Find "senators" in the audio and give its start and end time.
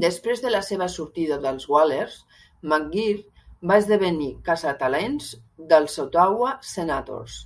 6.72-7.38